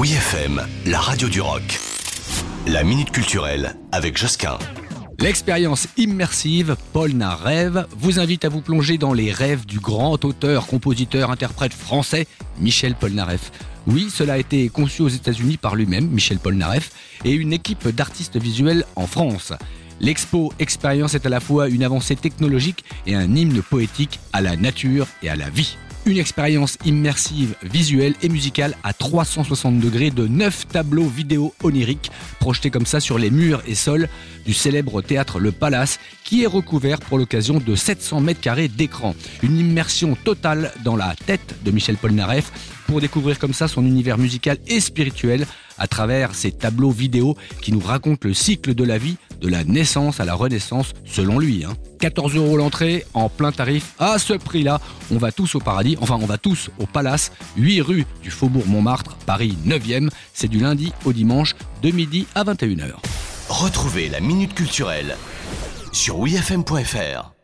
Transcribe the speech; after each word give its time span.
Oui 0.00 0.14
FM, 0.14 0.66
la 0.86 0.98
radio 0.98 1.28
du 1.28 1.42
rock. 1.42 1.78
La 2.66 2.84
minute 2.84 3.10
culturelle 3.10 3.76
avec 3.92 4.16
Josquin. 4.16 4.58
L'expérience 5.18 5.88
immersive 5.98 6.74
Paul 6.94 7.12
Rêve 7.22 7.86
vous 7.98 8.18
invite 8.18 8.46
à 8.46 8.48
vous 8.48 8.62
plonger 8.62 8.96
dans 8.96 9.12
les 9.12 9.30
rêves 9.30 9.66
du 9.66 9.78
grand 9.78 10.24
auteur, 10.24 10.66
compositeur, 10.66 11.30
interprète 11.30 11.74
français 11.74 12.26
Michel 12.58 12.94
Polnareff. 12.94 13.52
Oui, 13.86 14.08
cela 14.10 14.32
a 14.32 14.38
été 14.38 14.70
conçu 14.70 15.02
aux 15.02 15.08
États-Unis 15.08 15.58
par 15.58 15.76
lui-même, 15.76 16.08
Michel 16.08 16.38
Polnareff, 16.38 16.92
et 17.26 17.32
une 17.32 17.52
équipe 17.52 17.86
d'artistes 17.88 18.38
visuels 18.38 18.86
en 18.96 19.06
France. 19.06 19.52
L'expo 20.00 20.50
Expérience 20.58 21.12
est 21.12 21.26
à 21.26 21.28
la 21.28 21.40
fois 21.40 21.68
une 21.68 21.84
avancée 21.84 22.16
technologique 22.16 22.86
et 23.06 23.16
un 23.16 23.36
hymne 23.36 23.60
poétique 23.60 24.18
à 24.32 24.40
la 24.40 24.56
nature 24.56 25.06
et 25.22 25.28
à 25.28 25.36
la 25.36 25.50
vie. 25.50 25.76
Une 26.10 26.18
expérience 26.18 26.76
immersive, 26.84 27.54
visuelle 27.62 28.14
et 28.20 28.28
musicale 28.28 28.76
à 28.82 28.92
360 28.92 29.78
degrés 29.78 30.10
de 30.10 30.26
9 30.26 30.66
tableaux 30.66 31.06
vidéo 31.06 31.54
oniriques 31.62 32.10
projetés 32.40 32.68
comme 32.68 32.84
ça 32.84 32.98
sur 32.98 33.16
les 33.16 33.30
murs 33.30 33.62
et 33.64 33.76
sols 33.76 34.08
du 34.44 34.52
célèbre 34.52 35.02
théâtre 35.02 35.38
Le 35.38 35.52
Palace 35.52 36.00
qui 36.24 36.42
est 36.42 36.48
recouvert 36.48 36.98
pour 36.98 37.16
l'occasion 37.16 37.60
de 37.64 37.76
700 37.76 38.22
mètres 38.22 38.40
carrés 38.40 38.66
d'écran. 38.66 39.14
Une 39.44 39.56
immersion 39.56 40.16
totale 40.16 40.72
dans 40.84 40.96
la 40.96 41.14
tête 41.14 41.54
de 41.64 41.70
Michel 41.70 41.96
Polnareff 41.96 42.50
pour 42.88 43.00
découvrir 43.00 43.38
comme 43.38 43.54
ça 43.54 43.68
son 43.68 43.86
univers 43.86 44.18
musical 44.18 44.58
et 44.66 44.80
spirituel 44.80 45.46
à 45.78 45.86
travers 45.86 46.34
ces 46.34 46.50
tableaux 46.50 46.90
vidéo 46.90 47.36
qui 47.62 47.70
nous 47.70 47.78
racontent 47.78 48.26
le 48.26 48.34
cycle 48.34 48.74
de 48.74 48.82
la 48.82 48.98
vie 48.98 49.16
de 49.40 49.48
la 49.48 49.64
naissance 49.64 50.20
à 50.20 50.24
la 50.24 50.34
renaissance 50.34 50.92
selon 51.04 51.38
lui. 51.38 51.64
14 51.98 52.32
hein. 52.32 52.38
euros 52.38 52.56
l'entrée 52.56 53.04
en 53.14 53.28
plein 53.28 53.52
tarif. 53.52 53.94
À 53.98 54.18
ce 54.18 54.34
prix-là, 54.34 54.80
on 55.10 55.18
va 55.18 55.32
tous 55.32 55.54
au 55.54 55.60
paradis. 55.60 55.96
Enfin, 56.00 56.18
on 56.20 56.26
va 56.26 56.38
tous 56.38 56.70
au 56.78 56.86
Palace, 56.86 57.32
8 57.56 57.80
rue 57.80 58.06
du 58.22 58.30
Faubourg 58.30 58.66
Montmartre, 58.66 59.16
Paris 59.26 59.56
9e. 59.66 60.10
C'est 60.32 60.48
du 60.48 60.58
lundi 60.58 60.92
au 61.04 61.12
dimanche 61.12 61.54
de 61.82 61.90
midi 61.90 62.26
à 62.34 62.44
21h. 62.44 62.92
Retrouvez 63.48 64.08
la 64.08 64.20
Minute 64.20 64.54
Culturelle 64.54 65.16
sur 65.92 66.18
wifm.fr. 66.18 67.39